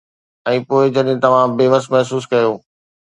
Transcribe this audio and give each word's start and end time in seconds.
۽ 0.51 0.57
پوءِ 0.71 0.83
جڏهن 0.95 1.17
توهان 1.25 1.49
بيوس 1.59 1.85
محسوس 1.97 2.23
ڪيو. 2.33 2.51